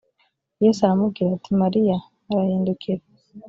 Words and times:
yesu 0.63 0.79
aramubwira 0.81 1.29
ati 1.37 1.51
mariya 1.61 1.95
arahindukira 2.31 3.03